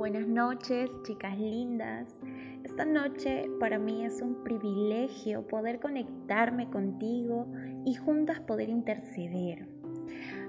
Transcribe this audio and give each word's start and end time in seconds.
Buenas 0.00 0.26
noches, 0.26 0.90
chicas 1.02 1.38
lindas. 1.38 2.16
Esta 2.64 2.86
noche 2.86 3.50
para 3.60 3.78
mí 3.78 4.02
es 4.02 4.22
un 4.22 4.42
privilegio 4.42 5.46
poder 5.46 5.78
conectarme 5.78 6.70
contigo 6.70 7.46
y 7.84 7.96
juntas 7.96 8.40
poder 8.40 8.70
interceder. 8.70 9.68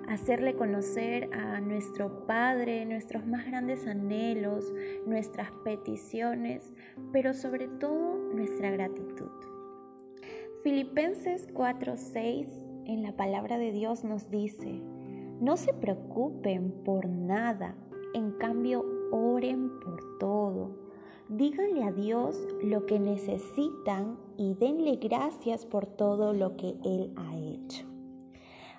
Hacerle 0.07 0.55
conocer 0.55 1.29
a 1.33 1.59
nuestro 1.59 2.25
Padre 2.27 2.85
nuestros 2.85 3.27
más 3.27 3.45
grandes 3.45 3.85
anhelos, 3.87 4.71
nuestras 5.05 5.51
peticiones, 5.65 6.71
pero 7.11 7.33
sobre 7.33 7.67
todo 7.67 8.31
nuestra 8.33 8.71
gratitud. 8.71 9.31
Filipenses 10.63 11.49
4:6 11.53 12.47
en 12.85 13.03
la 13.03 13.17
palabra 13.17 13.57
de 13.57 13.73
Dios 13.73 14.05
nos 14.05 14.31
dice, 14.31 14.81
no 15.41 15.57
se 15.57 15.73
preocupen 15.73 16.71
por 16.85 17.05
nada, 17.09 17.75
en 18.13 18.31
cambio 18.31 18.85
oren 19.11 19.79
por 19.79 20.17
todo. 20.19 20.71
Díganle 21.29 21.83
a 21.83 21.91
Dios 21.91 22.37
lo 22.63 22.85
que 22.85 22.99
necesitan 22.99 24.17
y 24.37 24.53
denle 24.55 24.97
gracias 24.97 25.65
por 25.65 25.85
todo 25.85 26.33
lo 26.33 26.57
que 26.57 26.75
Él 26.83 27.13
ha 27.15 27.35
hecho. 27.37 27.85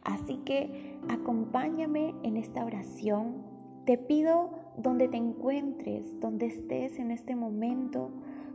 Así 0.04 0.38
que 0.38 0.98
acompáñame 1.08 2.14
en 2.22 2.36
esta 2.36 2.64
oración. 2.64 3.42
Te 3.86 3.96
pido 3.98 4.50
donde 4.76 5.08
te 5.08 5.16
encuentres, 5.16 6.18
donde 6.20 6.46
estés 6.46 6.98
en 6.98 7.10
este 7.10 7.36
momento, 7.36 8.10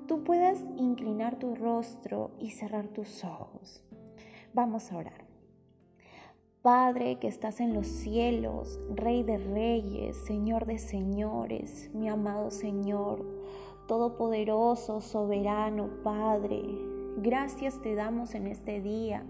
tú 0.08 0.24
puedas 0.24 0.64
inclinar 0.78 1.38
tu 1.38 1.56
rostro 1.56 2.32
y 2.40 2.52
cerrar 2.52 2.88
tus 2.88 3.24
ojos. 3.24 3.84
Vamos 4.54 4.92
a 4.92 4.98
orar. 4.98 5.27
Padre 6.68 7.16
que 7.16 7.30
estás 7.30 7.62
en 7.62 7.74
los 7.74 7.88
cielos, 7.88 8.78
Rey 8.94 9.24
de 9.24 9.38
reyes, 9.38 10.18
Señor 10.18 10.66
de 10.66 10.80
señores, 10.80 11.90
mi 11.94 12.10
amado 12.10 12.52
Señor, 12.52 13.26
Todopoderoso, 13.88 15.00
soberano, 15.00 15.90
Padre, 16.04 16.62
gracias 17.20 17.82
te 17.82 17.96
damos 17.96 18.36
en 18.36 18.48
este 18.48 18.82
día 18.82 19.24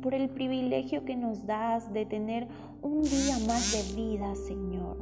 por 0.00 0.14
el 0.14 0.28
privilegio 0.28 1.04
que 1.04 1.16
nos 1.16 1.44
das 1.44 1.92
de 1.92 2.06
tener 2.06 2.46
un 2.82 3.02
día 3.02 3.36
más 3.48 3.72
de 3.72 4.00
vida, 4.00 4.36
Señor. 4.36 4.96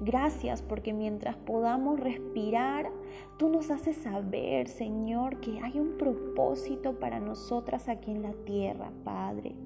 Gracias 0.00 0.62
porque 0.62 0.94
mientras 0.94 1.36
podamos 1.36 2.00
respirar, 2.00 2.90
tú 3.36 3.50
nos 3.50 3.70
haces 3.70 3.98
saber, 3.98 4.66
Señor, 4.68 5.40
que 5.40 5.60
hay 5.60 5.78
un 5.78 5.98
propósito 5.98 6.98
para 6.98 7.20
nosotras 7.20 7.86
aquí 7.90 8.12
en 8.12 8.22
la 8.22 8.32
tierra, 8.46 8.90
Padre. 9.04 9.56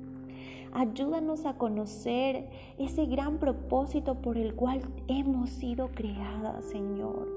Ayúdanos 0.72 1.46
a 1.46 1.54
conocer 1.54 2.48
ese 2.78 3.06
gran 3.06 3.38
propósito 3.38 4.16
por 4.22 4.38
el 4.38 4.54
cual 4.54 4.82
hemos 5.08 5.50
sido 5.50 5.88
creadas, 5.88 6.64
Señor. 6.66 7.28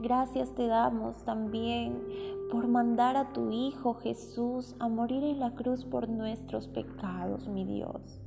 Gracias 0.00 0.54
te 0.54 0.66
damos 0.66 1.24
también 1.24 2.02
por 2.50 2.68
mandar 2.68 3.16
a 3.16 3.32
tu 3.32 3.50
Hijo 3.50 3.94
Jesús 3.94 4.74
a 4.78 4.88
morir 4.88 5.24
en 5.24 5.40
la 5.40 5.54
cruz 5.54 5.84
por 5.84 6.08
nuestros 6.08 6.68
pecados, 6.68 7.48
mi 7.48 7.64
Dios. 7.64 8.20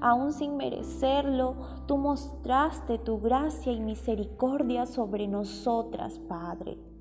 Aún 0.00 0.32
sin 0.32 0.56
merecerlo, 0.56 1.56
tú 1.86 1.96
mostraste 1.96 2.98
tu 2.98 3.20
gracia 3.20 3.72
y 3.72 3.80
misericordia 3.80 4.86
sobre 4.86 5.26
nosotras, 5.26 6.20
Padre. 6.28 6.91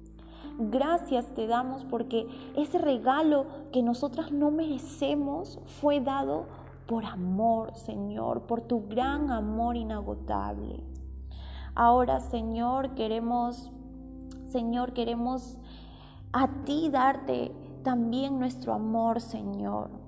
Gracias 0.57 1.33
te 1.33 1.47
damos 1.47 1.85
porque 1.85 2.27
ese 2.55 2.77
regalo 2.77 3.45
que 3.71 3.81
nosotras 3.81 4.31
no 4.31 4.51
merecemos 4.51 5.59
fue 5.79 6.01
dado 6.01 6.45
por 6.87 7.05
amor, 7.05 7.73
Señor, 7.75 8.41
por 8.41 8.61
tu 8.61 8.87
gran 8.87 9.31
amor 9.31 9.77
inagotable. 9.77 10.83
Ahora, 11.73 12.19
Señor, 12.19 12.95
queremos, 12.95 13.71
Señor, 14.49 14.93
queremos 14.93 15.57
a 16.33 16.49
ti 16.65 16.89
darte 16.89 17.51
también 17.83 18.39
nuestro 18.39 18.73
amor, 18.73 19.21
Señor. 19.21 20.00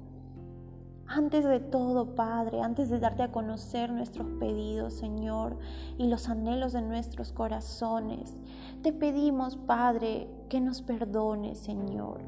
Antes 1.15 1.45
de 1.45 1.59
todo, 1.59 2.15
Padre, 2.15 2.61
antes 2.61 2.89
de 2.89 2.99
darte 2.99 3.21
a 3.21 3.31
conocer 3.31 3.91
nuestros 3.91 4.27
pedidos, 4.39 4.95
Señor, 4.95 5.59
y 5.99 6.07
los 6.07 6.27
anhelos 6.27 6.73
de 6.73 6.81
nuestros 6.81 7.31
corazones, 7.31 8.35
te 8.81 8.91
pedimos, 8.91 9.55
Padre, 9.55 10.27
que 10.49 10.59
nos 10.59 10.81
perdones, 10.81 11.59
Señor. 11.59 12.21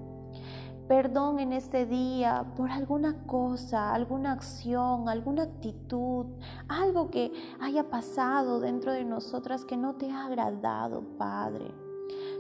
Perdón 0.87 1.39
en 1.39 1.53
este 1.53 1.87
día 1.87 2.45
por 2.55 2.69
alguna 2.69 3.25
cosa, 3.25 3.91
alguna 3.91 4.33
acción, 4.33 5.09
alguna 5.09 5.43
actitud, 5.43 6.27
algo 6.67 7.09
que 7.09 7.33
haya 7.59 7.89
pasado 7.89 8.59
dentro 8.59 8.91
de 8.91 9.03
nosotras 9.03 9.65
que 9.65 9.77
no 9.77 9.95
te 9.95 10.11
ha 10.11 10.27
agradado, 10.27 11.01
Padre. 11.17 11.84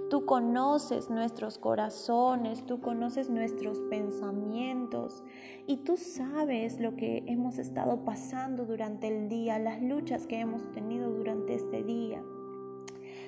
Tú 0.09 0.25
conoces 0.25 1.09
nuestros 1.09 1.57
corazones, 1.57 2.63
tú 2.67 2.79
conoces 2.79 3.31
nuestros 3.31 3.81
pensamientos 3.89 5.23
y 5.65 5.77
tú 5.77 5.97
sabes 5.97 6.79
lo 6.79 6.95
que 6.95 7.23
hemos 7.25 7.57
estado 7.57 8.05
pasando 8.05 8.65
durante 8.65 9.07
el 9.07 9.29
día, 9.29 9.57
las 9.57 9.81
luchas 9.81 10.27
que 10.27 10.39
hemos 10.39 10.71
tenido 10.71 11.09
durante 11.09 11.55
este 11.55 11.83
día. 11.83 12.23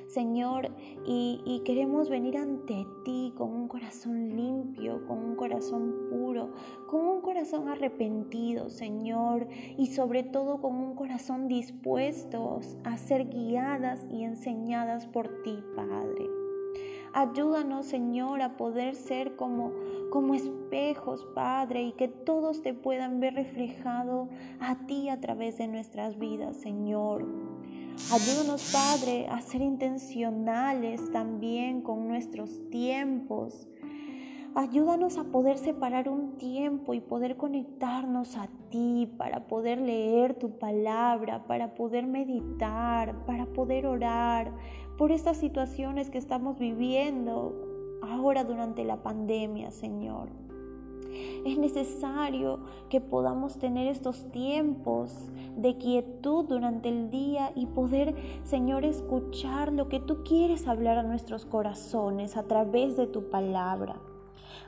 Señor, 0.07 0.69
y, 1.05 1.61
queremos 1.65 2.09
venir 2.09 2.37
ante 2.37 2.85
ti 3.03 3.33
con 3.35 3.51
un 3.51 3.67
corazón 3.67 4.37
limpio, 4.37 5.05
con 5.05 5.17
un 5.17 5.35
corazón 5.35 5.95
puro, 6.09 6.53
con 6.87 7.05
un 7.07 7.21
corazón 7.21 7.67
arrepentido, 7.67 8.69
Señor, 8.69 9.47
y 9.77 9.87
sobre 9.87 10.23
todo 10.23 10.61
con 10.61 10.75
un 10.75 10.95
corazón 10.95 11.47
dispuesto 11.47 12.61
a 12.85 12.97
ser 12.97 13.27
guiadas 13.27 14.07
y 14.09 14.23
enseñadas 14.23 15.07
por 15.07 15.41
ti, 15.43 15.61
Padre. 15.75 16.46
Ayúdanos, 17.17 17.87
Señor, 17.87 18.43
a 18.43 18.57
poder 18.57 18.93
ser 18.93 19.35
como, 19.35 19.71
como 20.11 20.35
espejos, 20.35 21.25
Padre, 21.33 21.81
y 21.81 21.93
que 21.93 22.07
todos 22.07 22.61
te 22.61 22.75
puedan 22.75 23.19
ver 23.19 23.33
reflejado 23.33 24.29
a 24.59 24.85
ti 24.85 25.09
a 25.09 25.19
través 25.19 25.57
de 25.57 25.67
nuestras 25.67 26.19
vidas, 26.19 26.57
Señor. 26.57 27.25
Ayúdanos, 28.13 28.71
Padre, 28.71 29.25
a 29.31 29.41
ser 29.41 29.61
intencionales 29.61 31.11
también 31.11 31.81
con 31.81 32.07
nuestros 32.07 32.69
tiempos. 32.69 33.67
Ayúdanos 34.53 35.17
a 35.17 35.23
poder 35.23 35.57
separar 35.57 36.09
un 36.09 36.37
tiempo 36.37 36.93
y 36.93 36.99
poder 36.99 37.35
conectarnos 37.35 38.37
a 38.37 38.47
ti 38.69 39.11
para 39.17 39.47
poder 39.47 39.79
leer 39.79 40.35
tu 40.35 40.57
palabra, 40.57 41.45
para 41.47 41.73
poder 41.73 42.05
meditar, 42.07 43.25
para 43.25 43.45
poder 43.47 43.85
orar, 43.85 44.51
por 44.97 45.11
estas 45.11 45.37
situaciones 45.37 46.09
que 46.09 46.17
estamos 46.17 46.57
viviendo 46.57 47.99
ahora 48.01 48.43
durante 48.43 48.83
la 48.83 48.97
pandemia, 49.03 49.71
Señor. 49.71 50.29
Es 51.45 51.57
necesario 51.57 52.59
que 52.89 52.99
podamos 52.99 53.57
tener 53.57 53.87
estos 53.87 54.29
tiempos 54.31 55.13
de 55.55 55.77
quietud 55.77 56.45
durante 56.45 56.89
el 56.89 57.09
día 57.09 57.51
y 57.55 57.65
poder, 57.67 58.15
Señor, 58.43 58.85
escuchar 58.85 59.71
lo 59.71 59.87
que 59.87 59.99
tú 59.99 60.23
quieres 60.23 60.67
hablar 60.67 60.97
a 60.97 61.03
nuestros 61.03 61.45
corazones 61.45 62.37
a 62.37 62.43
través 62.43 62.97
de 62.97 63.07
tu 63.07 63.29
palabra. 63.29 63.95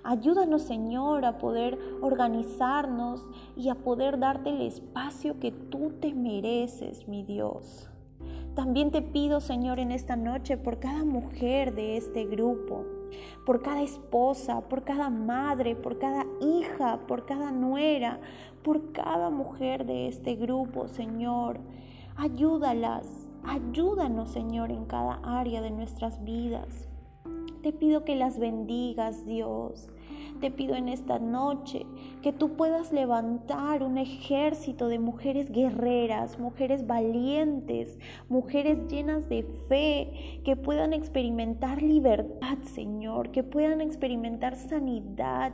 Ayúdanos, 0.04 0.62
Señor, 0.62 1.26
a 1.26 1.38
poder 1.38 1.78
organizarnos 2.02 3.28
y 3.56 3.70
a 3.70 3.76
poder 3.76 4.18
darte 4.18 4.50
el 4.50 4.62
espacio 4.62 5.40
que 5.40 5.52
tú 5.52 5.92
te 6.00 6.14
mereces, 6.14 7.08
mi 7.08 7.24
Dios. 7.24 7.90
También 8.60 8.92
te 8.92 9.02
pido, 9.02 9.40
Señor, 9.40 9.80
en 9.80 9.90
esta 9.90 10.18
noche 10.18 10.58
por 10.58 10.80
cada 10.80 11.06
mujer 11.06 11.74
de 11.74 11.96
este 11.96 12.26
grupo, 12.26 12.84
por 13.46 13.62
cada 13.62 13.82
esposa, 13.82 14.60
por 14.68 14.84
cada 14.84 15.10
madre, 15.10 15.78
por 15.78 15.98
cada 15.98 16.26
hija, 16.42 17.00
por 17.08 17.26
cada 17.26 17.52
nuera, 17.52 18.20
por 18.62 18.92
cada 18.92 19.30
mujer 19.30 19.86
de 19.86 20.10
este 20.10 20.36
grupo, 20.36 20.90
Señor. 20.90 21.62
Ayúdalas, 22.18 23.30
ayúdanos, 23.46 24.30
Señor, 24.32 24.72
en 24.72 24.84
cada 24.84 25.22
área 25.24 25.62
de 25.62 25.72
nuestras 25.72 26.22
vidas. 26.26 26.90
Te 27.62 27.74
pido 27.74 28.06
que 28.06 28.16
las 28.16 28.40
bendigas, 28.40 29.26
Dios, 29.26 29.90
te 30.40 30.50
pido 30.50 30.76
en 30.76 30.88
esta 30.88 31.20
noche 31.20 31.86
que 32.22 32.32
tú 32.32 32.56
puedas 32.56 32.94
levantar 32.94 33.84
un 33.84 33.98
ejército 33.98 34.88
de 34.88 34.98
mujeres 34.98 35.52
guerreras, 35.52 36.40
mujeres 36.40 36.88
valientes, 36.88 38.00
mujeres 38.30 38.88
llenas 38.88 39.28
de 39.28 39.44
fe, 39.68 40.40
que 40.46 40.56
puedan 40.56 40.94
experimentar 40.94 41.82
libertad, 41.82 42.60
Señor, 42.64 43.32
que 43.32 43.44
puedan 43.44 43.82
experimentar 43.82 44.56
sanidad, 44.56 45.52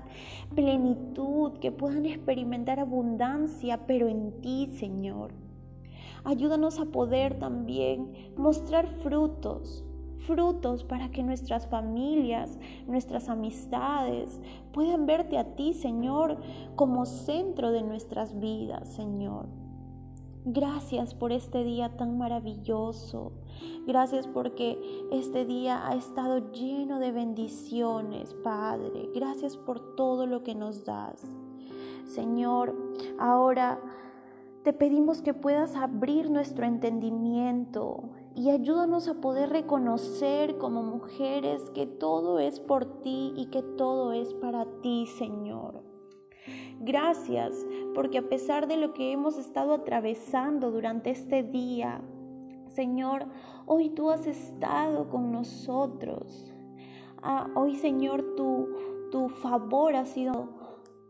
plenitud, 0.53 1.53
que 1.53 1.71
puedan 1.71 2.05
experimentar 2.05 2.79
abundancia, 2.79 3.87
pero 3.87 4.07
en 4.07 4.41
ti, 4.41 4.67
Señor. 4.77 5.31
Ayúdanos 6.23 6.79
a 6.79 6.85
poder 6.85 7.39
también 7.39 8.11
mostrar 8.37 8.87
frutos, 9.01 9.83
frutos 10.25 10.83
para 10.83 11.09
que 11.09 11.23
nuestras 11.23 11.67
familias, 11.67 12.57
nuestras 12.87 13.29
amistades 13.29 14.41
puedan 14.73 15.05
verte 15.05 15.37
a 15.37 15.55
ti, 15.55 15.73
Señor, 15.73 16.37
como 16.75 17.05
centro 17.05 17.71
de 17.71 17.83
nuestras 17.83 18.39
vidas, 18.39 18.89
Señor. 18.89 19.47
Gracias 20.47 21.15
por 21.15 21.31
este 21.31 21.63
día 21.63 21.97
tan 21.97 22.19
maravilloso. 22.19 23.31
Gracias 23.87 24.27
porque 24.27 24.79
este 25.11 25.43
día 25.43 25.87
ha 25.87 25.95
estado 25.95 26.51
lleno 26.51 26.99
de 26.99 27.11
bendiciones, 27.11 28.35
Padre. 28.43 29.09
Gracias 29.15 29.57
por 29.57 29.95
todo 29.95 30.27
lo 30.27 30.43
que 30.43 30.53
nos 30.53 30.85
das. 30.85 31.25
Señor, 32.05 32.75
ahora 33.17 33.79
te 34.63 34.71
pedimos 34.71 35.23
que 35.23 35.33
puedas 35.33 35.75
abrir 35.75 36.29
nuestro 36.29 36.65
entendimiento 36.65 38.03
y 38.35 38.49
ayúdanos 38.49 39.07
a 39.07 39.21
poder 39.21 39.49
reconocer 39.49 40.57
como 40.57 40.83
mujeres 40.83 41.69
que 41.69 41.87
todo 41.87 42.39
es 42.39 42.59
por 42.59 43.01
ti 43.01 43.33
y 43.35 43.45
que 43.45 43.61
todo 43.61 44.11
es 44.11 44.33
para 44.33 44.65
ti, 44.81 45.07
Señor. 45.17 45.81
Gracias 46.81 47.65
porque 47.93 48.17
a 48.17 48.27
pesar 48.27 48.67
de 48.67 48.75
lo 48.75 48.93
que 48.93 49.13
hemos 49.13 49.37
estado 49.37 49.73
atravesando 49.73 50.69
durante 50.69 51.11
este 51.11 51.43
día, 51.43 52.01
Señor, 52.67 53.27
hoy 53.65 53.89
tú 53.89 54.11
has 54.11 54.27
estado 54.27 55.09
con 55.09 55.31
nosotros. 55.31 56.53
Ah, 57.23 57.47
hoy, 57.55 57.75
Señor, 57.77 58.35
tu, 58.35 58.67
tu 59.11 59.29
favor 59.29 59.95
ha 59.95 60.05
sido 60.05 60.49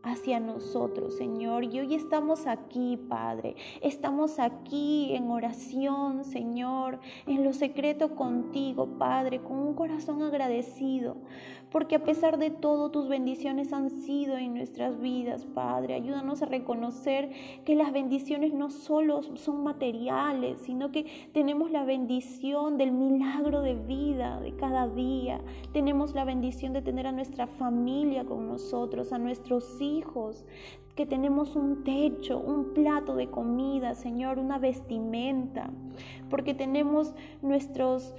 hacia 0.06 0.40
nosotros, 0.40 1.16
Señor. 1.16 1.64
Y 1.64 1.80
hoy 1.80 1.96
estamos 1.96 2.48
aquí, 2.48 2.98
Padre. 3.10 3.56
Estamos 3.82 4.40
aquí 4.40 5.14
en 5.16 5.30
oración, 5.30 6.24
Señor, 6.24 7.00
en 7.26 7.44
lo 7.44 7.54
secreto 7.54 8.16
contigo, 8.16 8.88
Padre, 9.00 9.40
con 9.40 9.58
un 9.58 9.74
corazón 9.74 10.22
agradecido. 10.22 11.18
Porque 11.72 11.96
a 11.96 12.04
pesar 12.04 12.38
de 12.38 12.52
todo, 12.52 12.92
tus 12.92 13.10
bendiciones 13.10 13.74
han 13.74 13.90
sido 13.90 14.38
en 14.38 14.54
nuestras 14.54 15.02
vidas, 15.02 15.46
Padre. 15.46 15.96
Ayúdanos 15.96 16.42
a 16.42 16.46
reconocer 16.46 17.32
que 17.66 17.76
las 17.76 17.92
bendiciones 17.92 18.54
no 18.54 18.70
solo 18.70 19.24
son 19.36 19.64
materiales, 19.64 20.62
sino 20.62 20.92
que 20.92 21.06
tenemos 21.34 21.72
la 21.72 21.84
bendición 21.84 22.78
del 22.78 22.92
milagro 22.92 23.62
de 23.62 23.74
vida 23.74 24.40
de 24.40 24.56
cada 24.56 24.88
día. 24.88 25.42
Tenemos 25.74 26.14
la 26.14 26.24
bendición 26.24 26.72
de 26.72 26.84
tener 26.84 27.08
a 27.08 27.12
nuestra 27.12 27.48
familia 27.48 28.24
con 28.24 28.48
nosotros, 28.48 29.12
a 29.12 29.18
nuestros 29.18 29.82
hijos 29.82 29.95
hijos, 29.96 30.46
que 30.96 31.06
tenemos 31.06 31.56
un 31.56 31.84
techo, 31.84 32.40
un 32.40 32.74
plato 32.74 33.16
de 33.16 33.30
comida, 33.30 33.96
Señor, 33.96 34.40
una 34.40 34.58
vestimenta, 34.58 35.70
porque 36.30 36.54
tenemos 36.54 37.14
nuestros, 37.42 38.16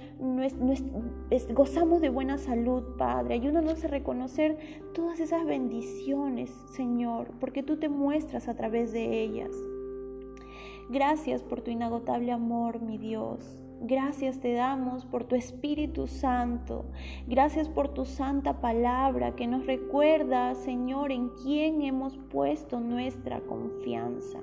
gozamos 1.53 2.01
de 2.01 2.09
buena 2.09 2.37
salud, 2.37 2.83
Padre. 2.97 3.35
Ayúdanos 3.35 3.83
a 3.83 3.87
reconocer 3.87 4.57
todas 4.93 5.19
esas 5.19 5.45
bendiciones, 5.45 6.51
Señor, 6.75 7.31
porque 7.39 7.63
tú 7.63 7.77
te 7.77 7.89
muestras 7.89 8.47
a 8.47 8.55
través 8.55 8.91
de 8.91 9.21
ellas. 9.21 9.51
Gracias 10.89 11.43
por 11.43 11.61
tu 11.61 11.71
inagotable 11.71 12.31
amor, 12.31 12.81
mi 12.81 12.97
Dios. 12.97 13.66
Gracias 13.81 14.39
te 14.39 14.53
damos 14.53 15.05
por 15.05 15.25
tu 15.25 15.35
Espíritu 15.35 16.07
Santo. 16.07 16.85
Gracias 17.27 17.69
por 17.69 17.89
tu 17.89 18.05
santa 18.05 18.59
palabra 18.59 19.35
que 19.35 19.45
nos 19.45 19.65
recuerda, 19.65 20.55
Señor, 20.55 21.11
en 21.11 21.29
quién 21.29 21.81
hemos 21.81 22.17
puesto 22.17 22.79
nuestra 22.79 23.39
confianza. 23.41 24.39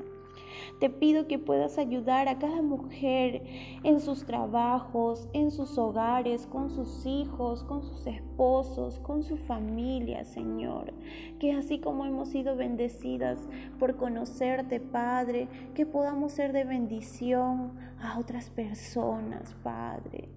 Te 0.81 0.90
pido 0.90 1.26
que 1.26 1.38
puedas 1.38 1.78
ayudar 1.78 2.28
a 2.28 2.38
cada 2.38 2.62
mujer 2.62 3.42
en 3.82 4.00
sus 4.00 4.25
trabajos, 4.25 5.28
en 5.32 5.50
sus 5.50 5.78
hogares, 5.78 6.46
con 6.46 6.70
sus 6.70 7.06
hijos, 7.06 7.62
con 7.64 7.82
sus 7.82 8.06
esposos, 8.06 8.98
con 9.00 9.22
su 9.22 9.36
familia, 9.36 10.25
Señor. 10.25 10.92
Que 11.38 11.52
así 11.52 11.78
como 11.78 12.06
hemos 12.06 12.28
sido 12.28 12.56
bendecidas 12.56 13.38
por 13.78 13.96
conocerte, 13.96 14.81
Padre, 14.81 15.48
que 15.75 15.86
podamos 15.86 16.32
ser 16.32 16.52
de 16.52 16.64
bendición 16.64 17.72
a 18.00 18.19
otras 18.19 18.50
personas, 18.50 19.54
Padre. 19.62 20.28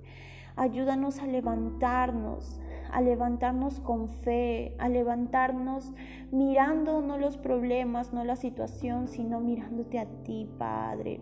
Ayúdanos 0.55 1.19
a 1.19 1.27
levantarnos, 1.27 2.59
a 2.91 3.01
levantarnos 3.01 3.79
con 3.79 4.09
fe, 4.09 4.75
a 4.77 4.89
levantarnos 4.89 5.93
mirando 6.31 7.01
no 7.01 7.17
los 7.17 7.37
problemas, 7.37 8.13
no 8.13 8.23
la 8.23 8.35
situación, 8.35 9.07
sino 9.07 9.39
mirándote 9.39 9.99
a 9.99 10.05
ti, 10.23 10.49
Padre. 10.57 11.21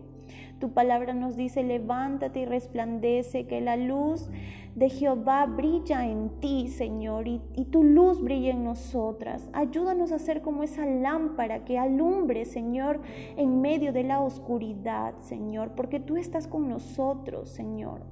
Tu 0.58 0.72
palabra 0.72 1.12
nos 1.12 1.36
dice, 1.36 1.62
levántate 1.62 2.40
y 2.40 2.44
resplandece, 2.46 3.46
que 3.46 3.60
la 3.60 3.76
luz 3.76 4.30
de 4.74 4.88
Jehová 4.88 5.46
brilla 5.46 6.06
en 6.06 6.40
ti, 6.40 6.68
Señor, 6.68 7.28
y, 7.28 7.40
tu 7.70 7.82
luz 7.82 8.22
brilla 8.22 8.52
en 8.52 8.64
nosotras. 8.64 9.48
Ayúdanos 9.52 10.12
a 10.12 10.18
ser 10.18 10.42
como 10.42 10.62
esa 10.62 10.86
lámpara 10.86 11.64
que 11.64 11.78
alumbre, 11.78 12.44
Señor, 12.44 13.00
en 13.36 13.60
medio 13.60 13.92
de 13.92 14.04
la 14.04 14.20
oscuridad, 14.20 15.14
Señor, 15.20 15.72
porque 15.74 16.00
tú 16.00 16.16
estás 16.16 16.46
con 16.46 16.68
nosotros, 16.68 17.50
Señor. 17.50 18.02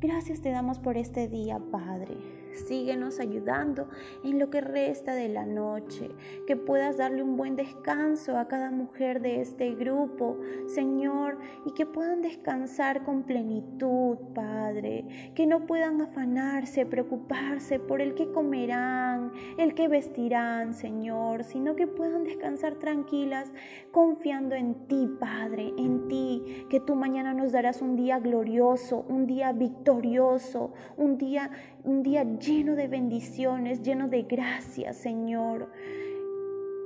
Gracias 0.00 0.40
te 0.40 0.50
damos 0.50 0.78
por 0.78 0.96
este 0.96 1.28
día, 1.28 1.60
Padre. 1.70 2.43
Síguenos 2.54 3.20
ayudando 3.20 3.88
en 4.22 4.38
lo 4.38 4.50
que 4.50 4.60
resta 4.60 5.14
de 5.14 5.28
la 5.28 5.44
noche, 5.44 6.10
que 6.46 6.56
puedas 6.56 6.96
darle 6.96 7.22
un 7.22 7.36
buen 7.36 7.56
descanso 7.56 8.38
a 8.38 8.48
cada 8.48 8.70
mujer 8.70 9.20
de 9.20 9.40
este 9.40 9.74
grupo, 9.74 10.38
Señor, 10.66 11.38
y 11.66 11.72
que 11.72 11.86
puedan 11.86 12.22
descansar 12.22 13.04
con 13.04 13.24
plenitud, 13.24 14.16
Padre, 14.34 15.32
que 15.34 15.46
no 15.46 15.66
puedan 15.66 16.00
afanarse, 16.00 16.86
preocuparse 16.86 17.78
por 17.78 18.00
el 18.00 18.14
que 18.14 18.30
comerán, 18.30 19.32
el 19.58 19.74
que 19.74 19.88
vestirán, 19.88 20.74
Señor, 20.74 21.44
sino 21.44 21.76
que 21.76 21.86
puedan 21.86 22.24
descansar 22.24 22.76
tranquilas, 22.76 23.52
confiando 23.90 24.54
en 24.54 24.74
ti, 24.86 25.08
Padre, 25.18 25.72
en 25.76 26.08
ti, 26.08 26.66
que 26.68 26.80
tú 26.80 26.94
mañana 26.94 27.34
nos 27.34 27.52
darás 27.52 27.82
un 27.82 27.96
día 27.96 28.18
glorioso, 28.18 29.04
un 29.08 29.26
día 29.26 29.52
victorioso, 29.52 30.72
un 30.96 31.18
día 31.18 31.50
un 31.84 32.02
día 32.02 32.24
lleno 32.24 32.74
de 32.74 32.88
bendiciones, 32.88 33.82
lleno 33.82 34.08
de 34.08 34.22
gracias, 34.22 34.96
Señor. 34.96 35.70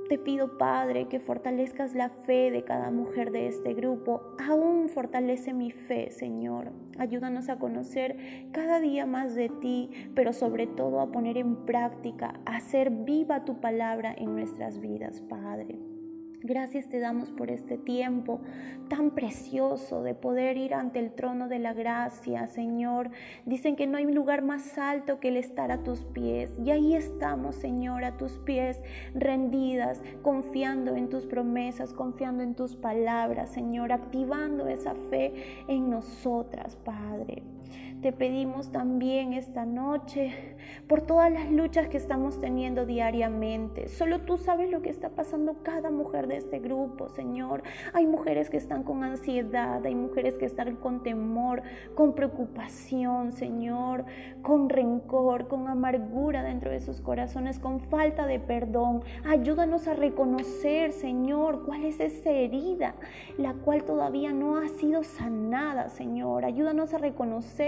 Te 0.09 0.17
pido, 0.17 0.57
Padre, 0.57 1.07
que 1.07 1.19
fortalezcas 1.19 1.93
la 1.93 2.09
fe 2.09 2.49
de 2.51 2.63
cada 2.63 2.89
mujer 2.89 3.31
de 3.31 3.47
este 3.47 3.73
grupo. 3.75 4.21
Aún 4.39 4.89
fortalece 4.89 5.53
mi 5.53 5.71
fe, 5.71 6.09
Señor. 6.09 6.71
Ayúdanos 6.97 7.47
a 7.47 7.59
conocer 7.59 8.17
cada 8.51 8.79
día 8.79 9.05
más 9.05 9.35
de 9.35 9.49
ti, 9.49 9.91
pero 10.15 10.33
sobre 10.33 10.65
todo 10.65 10.99
a 10.99 11.11
poner 11.11 11.37
en 11.37 11.65
práctica, 11.65 12.39
a 12.45 12.57
hacer 12.57 12.89
viva 12.89 13.45
tu 13.45 13.61
palabra 13.61 14.13
en 14.17 14.35
nuestras 14.35 14.79
vidas, 14.79 15.21
Padre. 15.21 15.77
Gracias 16.41 16.87
te 16.87 16.99
damos 16.99 17.31
por 17.31 17.51
este 17.51 17.77
tiempo 17.77 18.39
tan 18.87 19.11
precioso 19.11 20.03
de 20.03 20.15
poder 20.15 20.55
ir 20.55 20.73
ante 20.73 20.99
el 20.99 21.11
trono 21.11 21.49
de 21.49 21.59
la 21.59 21.73
gracia, 21.73 22.47
Señor. 22.47 23.11
Dicen 23.45 23.75
que 23.75 23.87
no 23.87 23.97
hay 23.97 24.05
lugar 24.05 24.41
más 24.41 24.77
alto 24.77 25.19
que 25.19 25.27
el 25.27 25.37
estar 25.37 25.69
a 25.69 25.83
tus 25.83 26.05
pies. 26.05 26.53
Y 26.63 26.71
ahí 26.71 26.95
estamos, 26.95 27.55
Señor, 27.55 28.05
a 28.05 28.15
tus 28.15 28.39
pies, 28.39 28.81
rendidas, 29.13 30.01
confiando 30.21 30.95
en 30.95 31.09
tus 31.09 31.25
promesas, 31.25 31.93
confiando 31.93 32.41
en 32.41 32.55
tus 32.55 32.77
palabras, 32.77 33.49
Señor, 33.49 33.91
activando 33.91 34.69
esa 34.69 34.95
fe 35.09 35.33
en 35.67 35.89
nosotras, 35.89 36.77
Padre. 36.77 37.43
Te 38.01 38.13
pedimos 38.13 38.71
también 38.71 39.33
esta 39.33 39.65
noche 39.65 40.55
por 40.87 41.01
todas 41.01 41.29
las 41.29 41.51
luchas 41.51 41.89
que 41.89 41.97
estamos 41.97 42.39
teniendo 42.39 42.85
diariamente. 42.85 43.89
Solo 43.89 44.21
tú 44.21 44.37
sabes 44.37 44.71
lo 44.71 44.81
que 44.81 44.89
está 44.89 45.09
pasando 45.09 45.57
cada 45.63 45.89
mujer 45.91 46.27
de 46.27 46.37
este 46.37 46.59
grupo, 46.59 47.09
Señor. 47.09 47.61
Hay 47.91 48.07
mujeres 48.07 48.49
que 48.49 48.55
están 48.55 48.83
con 48.83 49.03
ansiedad, 49.03 49.85
hay 49.85 49.95
mujeres 49.95 50.37
que 50.37 50.45
están 50.45 50.77
con 50.77 51.03
temor, 51.03 51.61
con 51.93 52.15
preocupación, 52.15 53.33
Señor, 53.33 54.05
con 54.43 54.69
rencor, 54.69 55.49
con 55.49 55.67
amargura 55.67 56.41
dentro 56.41 56.71
de 56.71 56.79
sus 56.79 57.01
corazones, 57.01 57.59
con 57.59 57.81
falta 57.81 58.27
de 58.27 58.39
perdón. 58.39 59.03
Ayúdanos 59.27 59.89
a 59.89 59.93
reconocer, 59.93 60.93
Señor, 60.93 61.65
cuál 61.65 61.83
es 61.83 61.99
esa 61.99 62.29
herida, 62.29 62.95
la 63.37 63.55
cual 63.55 63.83
todavía 63.83 64.31
no 64.31 64.57
ha 64.57 64.69
sido 64.69 65.03
sanada, 65.03 65.89
Señor. 65.89 66.45
Ayúdanos 66.45 66.93
a 66.93 66.97
reconocer 66.97 67.58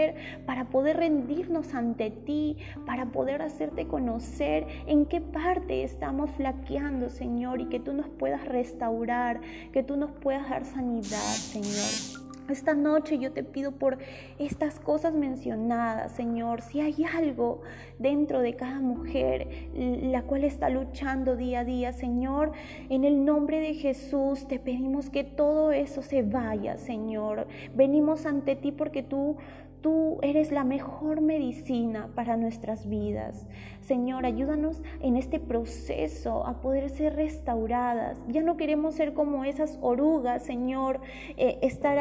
para 0.46 0.66
poder 0.66 0.98
rendirnos 0.98 1.74
ante 1.74 2.12
ti, 2.12 2.58
para 2.86 3.08
poder 3.08 3.42
hacerte 3.42 3.88
conocer 3.88 4.68
en 4.88 5.06
qué 5.06 5.22
parte 5.22 5.84
estamos 5.84 6.30
flaqueando, 6.32 7.10
Señor, 7.10 7.62
y 7.62 7.66
que 7.66 7.80
tú 7.80 7.94
nos 7.94 8.08
puedas 8.08 8.46
restaurar, 8.46 9.42
que 9.72 9.84
tú 9.84 9.98
nos 9.98 10.12
puedas 10.12 10.50
dar 10.50 10.66
sanidad, 10.66 11.04
Señor. 11.08 12.21
Esta 12.50 12.74
noche 12.74 13.18
yo 13.18 13.32
te 13.32 13.44
pido 13.44 13.72
por 13.72 13.98
estas 14.40 14.80
cosas 14.80 15.14
mencionadas, 15.14 16.12
Señor, 16.12 16.62
si 16.62 16.82
hay 16.82 17.06
algo 17.06 17.62
dentro 18.00 18.42
de 18.42 18.56
cada 18.56 18.80
mujer 18.80 19.48
la 19.74 20.24
cual 20.24 20.44
está 20.44 20.70
luchando 20.70 21.36
día 21.36 21.60
a 21.62 21.64
día, 21.64 21.94
Señor, 21.94 22.52
en 22.90 23.06
el 23.06 23.24
nombre 23.24 23.60
de 23.60 23.74
Jesús 23.74 24.48
te 24.48 24.60
pedimos 24.60 25.10
que 25.10 25.24
todo 25.24 25.72
eso 25.72 26.02
se 26.02 26.24
vaya, 26.24 26.78
Señor. 26.78 27.48
Venimos 27.74 28.26
ante 28.26 28.56
ti 28.56 28.72
porque 28.72 29.04
tú 29.04 29.38
Tú 29.82 30.20
eres 30.22 30.52
la 30.52 30.64
mejor 30.64 31.22
medicina 31.22 32.10
para 32.14 32.38
nuestras 32.38 32.88
vidas. 32.88 33.48
Señor, 33.80 34.28
ayúdanos 34.28 34.84
en 35.02 35.18
este 35.18 35.40
proceso 35.40 36.46
a 36.46 36.62
poder 36.62 36.92
ser 36.92 37.16
restauradas. 37.16 38.24
Ya 38.28 38.44
no 38.44 38.58
queremos 38.58 38.94
ser 38.94 39.16
como 39.16 39.44
esas 39.44 39.80
orugas, 39.82 40.44
Señor, 40.44 41.02
eh, 41.36 41.58
estar 41.64 41.98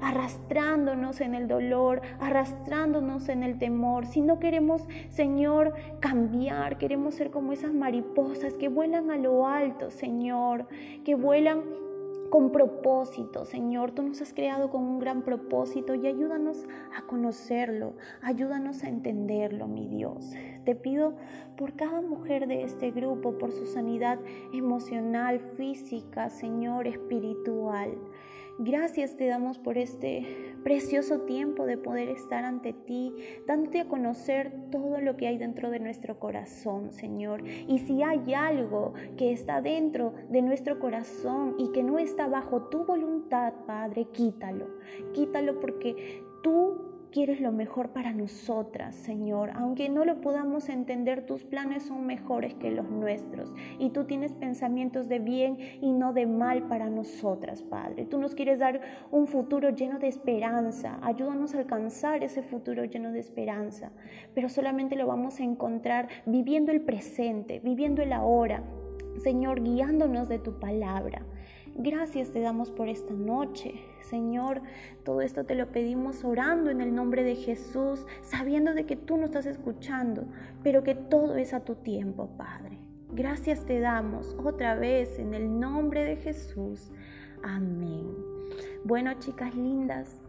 arrastrándonos 0.00 1.20
en 1.20 1.34
el 1.34 1.48
dolor, 1.48 2.02
arrastrándonos 2.20 3.28
en 3.28 3.42
el 3.42 3.58
temor. 3.58 4.06
Si 4.06 4.20
no 4.20 4.38
queremos, 4.38 4.86
Señor, 5.10 5.74
cambiar, 6.00 6.78
queremos 6.78 7.14
ser 7.14 7.30
como 7.30 7.52
esas 7.52 7.72
mariposas 7.72 8.54
que 8.54 8.68
vuelan 8.68 9.10
a 9.10 9.16
lo 9.16 9.46
alto, 9.46 9.90
Señor, 9.90 10.66
que 11.04 11.14
vuelan 11.14 11.62
con 12.30 12.52
propósito, 12.52 13.44
Señor. 13.44 13.92
Tú 13.92 14.02
nos 14.02 14.20
has 14.20 14.32
creado 14.32 14.70
con 14.70 14.82
un 14.82 14.98
gran 14.98 15.22
propósito 15.22 15.94
y 15.94 16.06
ayúdanos 16.06 16.66
a 16.96 17.02
conocerlo, 17.02 17.94
ayúdanos 18.22 18.84
a 18.84 18.88
entenderlo, 18.88 19.66
mi 19.66 19.86
Dios. 19.86 20.32
Te 20.64 20.74
pido 20.74 21.14
por 21.56 21.74
cada 21.74 22.00
mujer 22.00 22.46
de 22.46 22.62
este 22.62 22.90
grupo, 22.90 23.38
por 23.38 23.52
su 23.52 23.66
sanidad 23.66 24.18
emocional, 24.52 25.40
física, 25.40 26.28
Señor, 26.28 26.86
espiritual. 26.86 27.90
Gracias 28.60 29.16
te 29.16 29.28
damos 29.28 29.56
por 29.56 29.78
este 29.78 30.56
precioso 30.64 31.20
tiempo 31.20 31.64
de 31.64 31.78
poder 31.78 32.08
estar 32.08 32.44
ante 32.44 32.72
ti, 32.72 33.14
dándote 33.46 33.80
a 33.80 33.88
conocer 33.88 34.52
todo 34.72 35.00
lo 35.00 35.16
que 35.16 35.28
hay 35.28 35.38
dentro 35.38 35.70
de 35.70 35.78
nuestro 35.78 36.18
corazón, 36.18 36.90
Señor. 36.90 37.44
Y 37.46 37.78
si 37.78 38.02
hay 38.02 38.34
algo 38.34 38.94
que 39.16 39.30
está 39.30 39.62
dentro 39.62 40.12
de 40.28 40.42
nuestro 40.42 40.80
corazón 40.80 41.54
y 41.56 41.70
que 41.70 41.84
no 41.84 42.00
está 42.00 42.26
bajo 42.26 42.62
tu 42.62 42.84
voluntad, 42.84 43.54
Padre, 43.64 44.06
quítalo. 44.06 44.66
Quítalo 45.12 45.60
porque 45.60 46.24
tú 46.42 46.87
quieres 47.10 47.40
lo 47.40 47.52
mejor 47.52 47.90
para 47.90 48.12
nosotras, 48.12 48.94
Señor. 48.94 49.50
Aunque 49.54 49.88
no 49.88 50.04
lo 50.04 50.20
podamos 50.20 50.68
entender, 50.68 51.26
tus 51.26 51.44
planes 51.44 51.84
son 51.84 52.06
mejores 52.06 52.54
que 52.54 52.70
los 52.70 52.90
nuestros. 52.90 53.52
Y 53.78 53.90
tú 53.90 54.04
tienes 54.04 54.32
pensamientos 54.32 55.08
de 55.08 55.18
bien 55.18 55.58
y 55.80 55.92
no 55.92 56.12
de 56.12 56.26
mal 56.26 56.68
para 56.68 56.90
nosotras, 56.90 57.62
Padre. 57.62 58.06
Tú 58.06 58.18
nos 58.18 58.34
quieres 58.34 58.58
dar 58.58 58.80
un 59.10 59.26
futuro 59.26 59.70
lleno 59.70 59.98
de 59.98 60.08
esperanza. 60.08 60.98
Ayúdanos 61.02 61.54
a 61.54 61.58
alcanzar 61.58 62.22
ese 62.22 62.42
futuro 62.42 62.84
lleno 62.84 63.12
de 63.12 63.20
esperanza. 63.20 63.90
Pero 64.34 64.48
solamente 64.48 64.96
lo 64.96 65.06
vamos 65.06 65.40
a 65.40 65.44
encontrar 65.44 66.08
viviendo 66.26 66.72
el 66.72 66.82
presente, 66.82 67.60
viviendo 67.60 68.02
el 68.02 68.12
ahora. 68.12 68.62
Señor, 69.18 69.62
guiándonos 69.62 70.28
de 70.28 70.38
tu 70.38 70.58
palabra. 70.58 71.22
Gracias 71.80 72.32
te 72.32 72.40
damos 72.40 72.72
por 72.72 72.88
esta 72.88 73.14
noche. 73.14 73.84
Señor, 74.00 74.62
todo 75.04 75.20
esto 75.20 75.44
te 75.44 75.54
lo 75.54 75.70
pedimos 75.70 76.24
orando 76.24 76.70
en 76.70 76.80
el 76.80 76.92
nombre 76.92 77.22
de 77.22 77.36
Jesús, 77.36 78.04
sabiendo 78.20 78.74
de 78.74 78.84
que 78.84 78.96
tú 78.96 79.16
nos 79.16 79.26
estás 79.26 79.46
escuchando, 79.46 80.24
pero 80.64 80.82
que 80.82 80.96
todo 80.96 81.36
es 81.36 81.54
a 81.54 81.60
tu 81.60 81.76
tiempo, 81.76 82.30
Padre. 82.36 82.78
Gracias 83.12 83.64
te 83.64 83.78
damos 83.78 84.36
otra 84.42 84.74
vez 84.74 85.20
en 85.20 85.34
el 85.34 85.60
nombre 85.60 86.04
de 86.04 86.16
Jesús. 86.16 86.90
Amén. 87.44 88.08
Bueno, 88.82 89.12
chicas 89.20 89.54
lindas, 89.54 90.20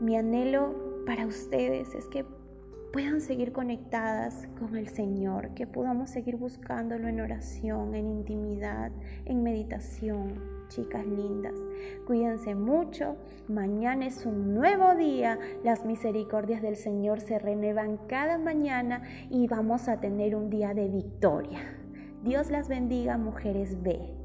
mi 0.00 0.16
anhelo 0.16 1.04
para 1.04 1.26
ustedes 1.26 1.94
es 1.94 2.06
que 2.06 2.24
puedan 2.92 3.20
seguir 3.20 3.52
conectadas 3.52 4.48
con 4.58 4.76
el 4.76 4.88
Señor, 4.88 5.54
que 5.54 5.66
podamos 5.66 6.10
seguir 6.10 6.36
buscándolo 6.36 7.08
en 7.08 7.20
oración, 7.20 7.94
en 7.94 8.08
intimidad, 8.08 8.90
en 9.24 9.42
meditación. 9.42 10.58
Chicas 10.68 11.06
lindas, 11.06 11.54
cuídense 12.06 12.54
mucho. 12.54 13.16
Mañana 13.48 14.06
es 14.06 14.26
un 14.26 14.54
nuevo 14.54 14.94
día. 14.94 15.38
Las 15.64 15.84
misericordias 15.86 16.60
del 16.60 16.76
Señor 16.76 17.20
se 17.20 17.38
renuevan 17.38 17.96
cada 18.06 18.36
mañana 18.36 19.02
y 19.30 19.46
vamos 19.46 19.88
a 19.88 20.00
tener 20.00 20.34
un 20.34 20.50
día 20.50 20.74
de 20.74 20.88
victoria. 20.88 21.60
Dios 22.22 22.50
las 22.50 22.68
bendiga, 22.68 23.16
mujeres 23.16 23.82
B. 23.82 24.17